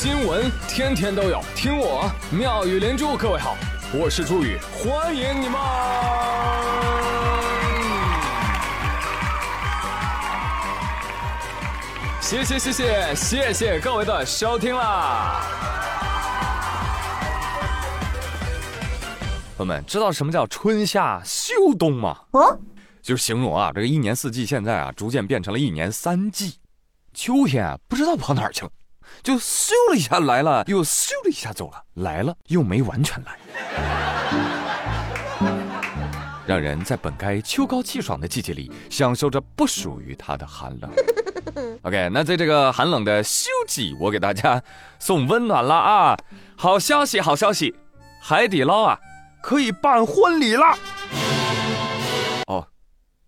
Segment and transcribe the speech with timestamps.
[0.00, 3.16] 新闻天天都有，听我妙语连珠。
[3.16, 3.56] 各位好，
[3.92, 5.60] 我是朱宇，欢迎你们！
[12.20, 15.42] 谢谢谢谢谢谢各位的收听啦！
[19.56, 22.16] 朋友们，知道什么叫春夏秋冬吗？
[22.30, 22.56] 哦，
[23.02, 26.54] 就是形容啊，这个一年四季现在啊，逐渐变成了一年三季。
[27.12, 28.70] 秋天啊，不知道跑哪儿去了。
[29.22, 33.38] 就咻了一下来了，又咻了一下走了，来了又没完全来，
[36.46, 40.90] 让人在本该秋高气爽的季节里，享受着不属于它的寒冷。
[41.82, 44.62] OK，那在这个寒冷的秋季，我给大家
[44.98, 46.16] 送温暖了啊！
[46.56, 47.74] 好消息，好消息，
[48.22, 48.98] 海底捞啊，
[49.42, 50.78] 可以办婚礼了。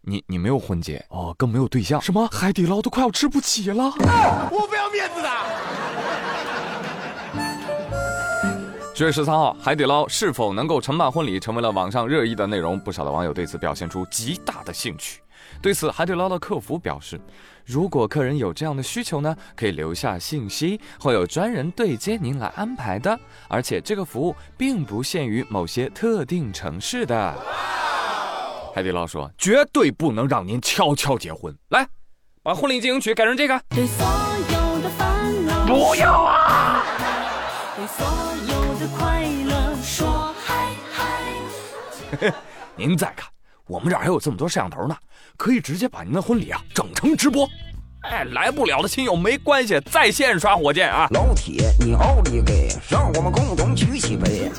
[0.00, 3.84] 哦，你你没有婚结哦，更没有对象，什么海底捞都快要吃不起了？
[4.50, 5.28] 我不要面子的。
[8.94, 12.78] 十月十三号，海底捞是否能够承办婚礼，成为了网上热议的内容。
[12.78, 15.20] 不少的网友对此表现出极大的兴趣。
[15.62, 17.18] 对此，海底捞的客服表示，
[17.64, 23.18] 如果客人有这样的需求呢，可以留下信息，会有专人对接您来安排的。
[23.48, 27.34] 而且这个服务并不限于某些特定城市的。
[28.74, 31.54] 海底捞说，绝对不能让您悄悄结婚。
[31.70, 31.86] 来，
[32.42, 33.60] 把婚礼进行曲改成这个。
[35.66, 36.82] 不要啊！
[37.76, 38.06] 对所
[38.48, 42.32] 有的快乐说嗨嗨
[42.76, 43.28] 您再看，
[43.66, 44.96] 我们这儿还有这么多摄像头呢，
[45.36, 47.48] 可以直接把您的婚礼啊整成直播。
[48.02, 51.06] 哎，来不了的亲友没关系，在线刷火箭啊！
[51.12, 54.50] 老铁，你奥利给，让我们共同举起杯。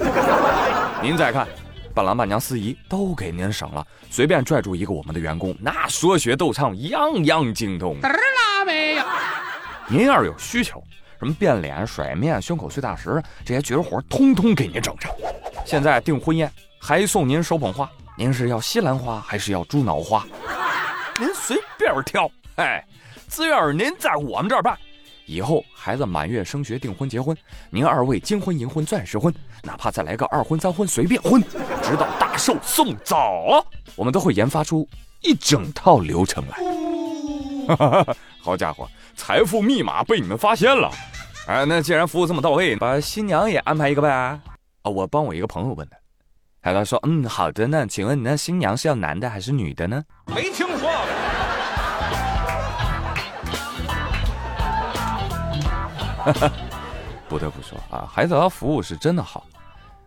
[1.01, 1.47] 您再看，
[1.92, 7.97] 伴郎伴娘司仪都给您省了，随便拽住一个我们的员工，那说学逗唱样样精通。
[8.66, 9.03] 没有。
[9.88, 10.84] 您要是有需求，
[11.19, 15.12] 什么变脸、甩面、胸口碎大石这些绝活，通通给您整上。
[15.66, 16.52] 现在订婚宴。
[16.84, 20.25] 还送您手捧花，您是要西兰花还是要猪脑花？
[21.19, 22.84] 您随便挑，哎，
[23.30, 24.75] 只要您在我们这儿办，
[25.28, 27.38] 以后孩子满月、升学、订婚、结婚，
[27.69, 29.31] 您二位金婚、银婚、钻石婚，
[29.62, 31.40] 哪怕再来个二婚、三婚，随便婚，
[31.81, 33.66] 直到大寿送早，
[33.96, 34.88] 我们都会研发出
[35.22, 36.58] 一整套流程来。
[38.42, 40.90] 好家伙，财富密码被你们发现了！
[41.47, 44.09] 哎，那既然服务这么到位，把新娘也安排一个呗？
[44.09, 44.40] 啊，
[44.84, 45.96] 我帮我一个朋友问的。
[46.62, 47.88] 海涛说：“嗯，好的呢。
[47.88, 50.03] 请问你那新娘是要男的还是女的呢？”
[50.34, 50.90] 没听说。
[57.28, 59.44] 不得不说啊，海底捞服务是真的好。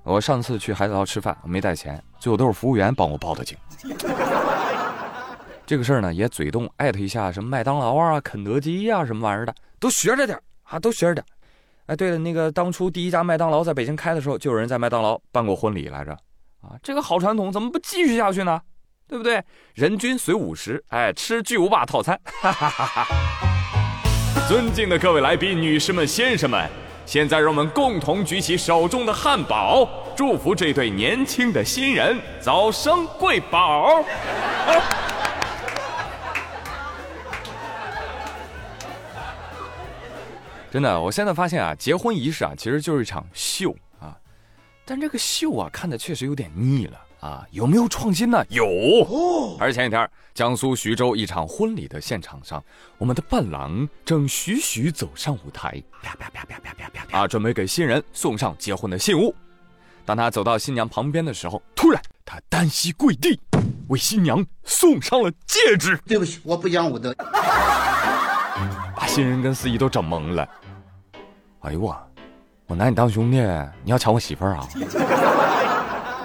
[0.05, 3.57] 我上次去海底捞吃饭没带钱，最后都是服务员帮我报的警。
[5.67, 11.25] 这个事儿呢，也嘴动艾特一下什么麦当劳啊、肯德基呀什么玩意儿的，都学着点啊，都学着点。
[11.87, 16.13] 哎，对了，那个当初第一家麦当劳在北京开的时候，就有人在麦当劳办过婚礼来着。
[16.61, 18.61] 啊，这个好传统怎么不继续下去呢？
[19.09, 19.43] 对不对？
[19.75, 22.21] 人均随五十，哎，吃巨无霸套餐。
[22.25, 23.07] 哈哈哈哈
[24.47, 26.69] 尊敬的各位来宾、女士们、先生们，
[27.07, 34.03] 现在让我们共同举起手中的汉堡，祝福这对年轻的新人早生贵宝。
[40.71, 44.17] 真的，我现在发现啊，结婚仪式啊，其实就是一场秀啊。
[44.85, 47.43] 但这个秀啊，看的确实有点腻了啊！
[47.53, 48.45] 有没有创新呢？
[48.51, 48.67] 有。
[49.59, 52.63] 而前几天，江苏徐州一场婚礼的现场上，
[52.99, 59.35] 我们的伴郎正徐徐走上舞台，啪啪啪啪啪啪啪啊，准备给新人送上结婚的信物。
[60.05, 63.41] 当他走到新娘旁边的时候，突然他单膝跪地，
[63.89, 65.99] 为新娘送上了戒指。
[66.07, 67.15] 对不起，我不讲武德，
[68.95, 70.47] 把新人跟司仪都整懵了。
[71.61, 71.97] 哎呦我！
[72.67, 73.39] 我拿你当兄弟，
[73.83, 74.69] 你要抢我媳妇儿啊？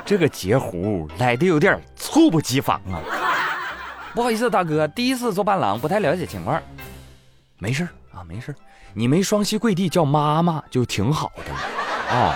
[0.09, 2.97] 这个截胡来的有点猝不及防啊！
[4.15, 6.59] 不好意思，大哥，第一次做伴郎，不太了解情况。
[7.59, 8.55] 没事啊，没事
[8.91, 11.53] 你没双膝跪地叫妈妈就挺好的
[12.11, 12.35] 啊。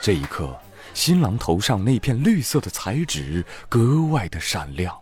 [0.00, 0.58] 这一刻，
[0.92, 4.92] 新郎头上那片绿色的彩纸格外的闪亮。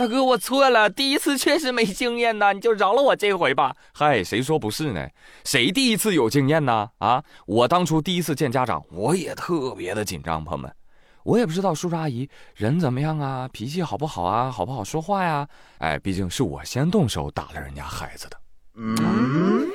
[0.00, 3.76] 大哥，我错了，第一次确实没经验呐，你就饶了我这回吧。
[3.92, 5.06] 嗨，谁说不是呢？
[5.44, 6.88] 谁第一次有经验呢？
[7.00, 10.74] 啊，我当初第一次见家长，我也特别的紧张，朋友们，
[11.22, 15.46] 我也不知道叔叔阿姨人怎么样啊，脾气好不好啊，好不好说话呀？
[15.80, 18.40] 哎，毕竟是我先动手打了人家孩子的。
[18.76, 19.68] 嗯。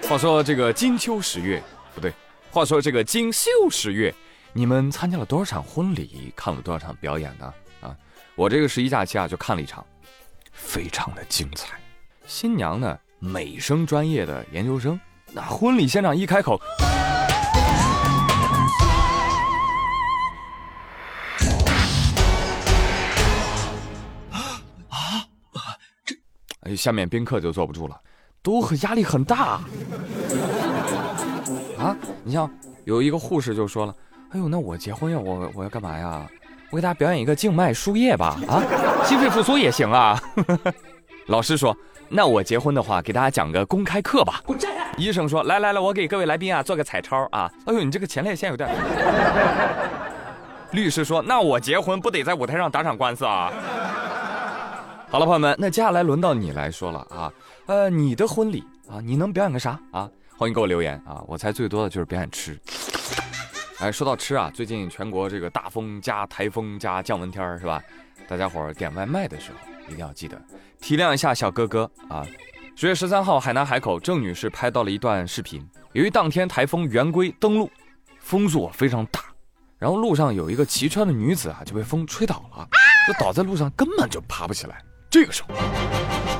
[0.08, 1.62] 话说这个金秋十月，
[1.94, 2.10] 不对，
[2.50, 4.14] 话说这个金秀十月。
[4.54, 6.32] 你们参加了多少场婚礼？
[6.34, 7.52] 看了多少场表演呢？
[7.80, 7.96] 啊，
[8.34, 9.84] 我这个十一假期啊就看了一场，
[10.50, 11.78] 非常的精彩。
[12.26, 14.98] 新娘呢，美声专业的研究生。
[15.32, 16.58] 那婚礼现场一开口，
[24.88, 25.28] 啊
[26.04, 26.16] 这
[26.62, 28.00] 哎，下面宾客就坐不住了，
[28.42, 29.60] 都很压力很大。
[31.78, 32.50] 啊，你像
[32.84, 33.94] 有一个护士就说了
[34.30, 36.26] ：“哎呦，那我结婚呀，我我要干嘛呀？
[36.70, 38.60] 我给大家表演一个静脉输液吧，啊，
[39.04, 40.20] 心肺复苏也行啊。
[41.28, 41.74] ”老师说
[42.08, 44.42] ：“那我结婚的话，给大家讲个公开课吧。”
[44.98, 48.68] 医生说：“来来来，我给各位来宾啊做个彩超啊。”哎呦，你这个前列腺有点。
[50.72, 53.50] 律师说：“那我结婚不得在舞台上打场官司啊？”
[55.08, 57.32] 好了，朋友们，那接下来轮到你来说了啊。
[57.64, 60.08] 呃，你的婚礼啊，你能表演个啥啊？
[60.36, 61.20] 欢迎给我留言啊！
[61.26, 62.56] 我猜最多的就是表演吃。
[63.80, 67.80] 哎，说到吃啊，最近全国这个大风加台风加降温天儿是吧？
[68.26, 70.36] 大家伙儿点外卖的时候一定要记得
[70.80, 72.26] 体谅一下小哥哥啊。
[72.74, 75.64] 十月十三号，海南海口郑女士拍到了一段视频。
[75.92, 77.70] 由于当天台风圆规登陆，
[78.18, 79.20] 风速非常大，
[79.78, 82.68] 然后路上有一个骑车的女子啊就被风吹倒了，
[83.06, 84.82] 就倒在路上，根本就爬不起来。
[85.08, 85.54] 这个时候，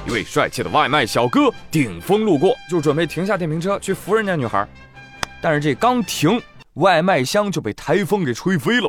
[0.08, 4.69] 一位帅气的外卖小哥顶风路过，就准备停下电瓶车去扶人家女孩，
[5.41, 6.41] 但是这刚停，
[6.79, 8.89] 外卖箱就被台风给吹飞了，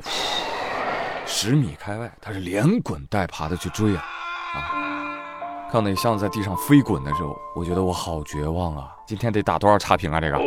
[1.26, 4.04] 十米开外，他是连滚带爬的去追啊
[4.54, 4.62] 啊！
[5.72, 8.90] 看那箱子在地上飞滚的时候，我觉得我好绝望啊！
[9.08, 10.22] 今天得打多少差评啊？
[10.22, 10.38] 这个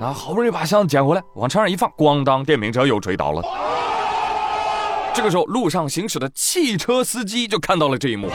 [0.00, 3.42] 啊，好不容易把箱子捡回来，往车上一放，咣当，电瓶车又追倒了。
[5.12, 8.30] 这个时候，路上行驶的汽车司机就看到了这一幕，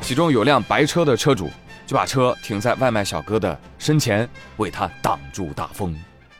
[0.00, 1.50] 其中有辆白车的车主
[1.86, 4.28] 就把车停在外卖小哥的身前，
[4.58, 5.92] 为他挡住大风。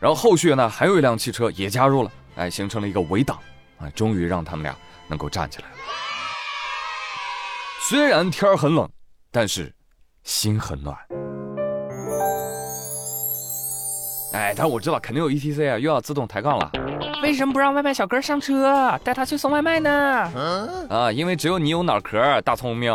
[0.04, 3.38] 然后后续呢，还有一辆汽车也加入了，哎，形成了一个围挡，
[3.78, 4.76] 啊，终于让他们俩
[5.08, 5.74] 能够站起来了。
[7.80, 8.86] 虽然天儿很冷，
[9.32, 9.74] 但是
[10.22, 10.94] 心很暖。
[14.34, 16.70] 哎，但我知道肯定有 E T C 啊，又要自动抬杠了。
[17.22, 19.90] 为什么不让外卖小哥上车，带他去送外卖呢？
[20.90, 22.92] 啊，因为只有你有脑壳，大聪明。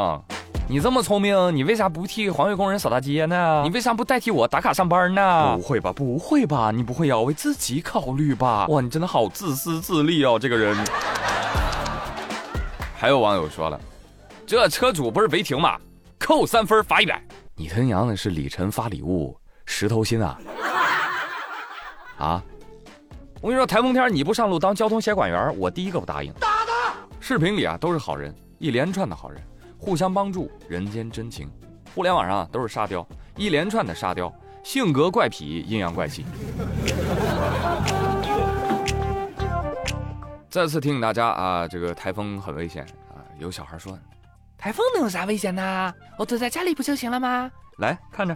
[0.72, 3.64] 你这么聪明，你为啥不替环卫工人扫大街呢？
[3.64, 5.56] 你为啥不代替我打卡上班呢？
[5.58, 8.68] 不会吧，不会吧，你不会要为自己考虑吧？
[8.68, 10.78] 哇，你真的好自私自利哦，这个人。
[12.96, 13.82] 还有网友说了，
[14.46, 15.76] 这车主不是违停吗？
[16.20, 17.20] 扣三分，罚一百。
[17.56, 19.36] 你他娘的是李晨发礼物，
[19.66, 20.38] 石头心啊？
[22.20, 22.44] 啊！
[23.42, 26.32] 我跟你说，台风天你不上路当交通协管员，我第一个不答应。
[26.34, 26.94] 打他！
[27.20, 29.42] 视频里啊都是好人，一连串的好人，
[29.80, 31.50] 互相帮助，人间真情。
[31.96, 34.32] 互联网上都是沙雕，一连串的沙雕，
[34.64, 36.26] 性格怪癖，阴阳怪气。
[40.50, 43.24] 再次提醒大家啊，这个台风很危险啊！
[43.40, 43.98] 有小孩说，
[44.58, 45.94] 台风能有啥危险呢？
[46.18, 47.50] 我躲在家里不就行了吗？
[47.78, 48.36] 来看着，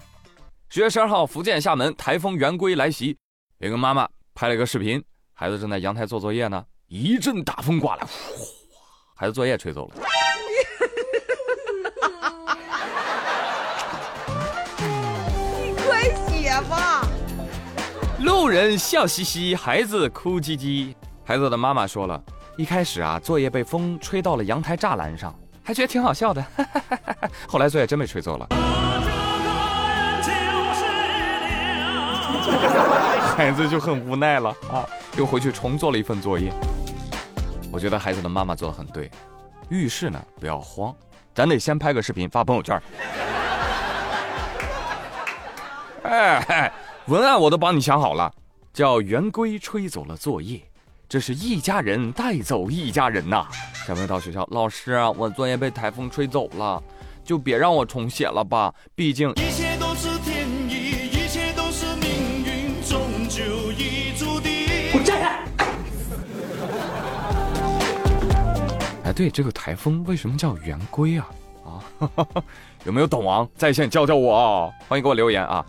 [0.70, 3.18] 十月十二号，福建厦门台风圆规来袭，
[3.58, 4.08] 有个妈妈。
[4.36, 5.04] 拍了个视频，
[5.34, 8.46] 孩子正在阳台做作业呢，一阵大风刮来，呼
[9.16, 9.96] 孩子作业吹走了。
[18.44, 20.94] 路人笑嘻嘻，孩子哭唧唧。
[21.24, 22.22] 孩子的妈妈说了
[22.58, 26.46] 一开始啊，作业被风吹到了阳台栅栏上，还觉得挺好笑的。
[27.48, 28.46] 后来作业真被吹走了。
[33.38, 34.86] 孩子就很无奈了啊，
[35.18, 36.52] 又回去重做了一份作业。
[37.72, 39.10] 我觉得孩子的妈妈做的很对，
[39.70, 40.94] 遇事呢不要慌，
[41.34, 42.78] 咱得先拍个视频发朋友圈。
[46.04, 46.70] 哎，
[47.08, 48.32] 文案我都帮你想好了，
[48.74, 50.62] 叫圆规吹走了作业，
[51.10, 53.46] 这是一家人带走一家人呐。
[53.86, 56.82] 小朋友到学校，老师，我作业被台风吹走了，
[57.24, 59.30] 就别让我重写了吧，毕竟。
[59.32, 60.84] 一切都是天意。
[69.16, 71.30] 对这个台风为什么叫圆规啊？
[71.64, 71.86] 啊，
[72.84, 74.74] 有没有懂王在线教教我？
[74.88, 75.64] 欢迎给我留言啊！